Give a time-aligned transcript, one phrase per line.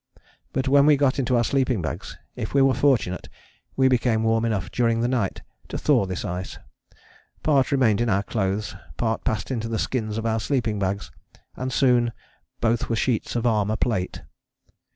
[0.51, 3.29] But when we got into our sleeping bags, if we were fortunate,
[3.75, 6.57] we became warm enough during the night to thaw this ice:
[7.43, 11.11] part remained in our clothes, part passed into the skins of our sleeping bags,
[11.55, 12.13] and soon
[12.61, 14.23] both were sheets of armour plate.